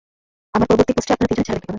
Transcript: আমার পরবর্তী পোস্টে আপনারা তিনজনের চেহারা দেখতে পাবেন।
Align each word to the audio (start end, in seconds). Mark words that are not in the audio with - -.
আমার 0.55 0.67
পরবর্তী 0.69 0.93
পোস্টে 0.95 1.11
আপনারা 1.13 1.29
তিনজনের 1.29 1.45
চেহারা 1.47 1.59
দেখতে 1.59 1.65
পাবেন। 1.65 1.69